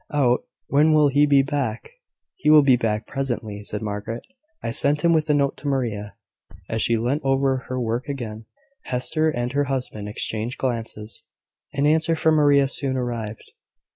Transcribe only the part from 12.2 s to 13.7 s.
Maria soon arrived.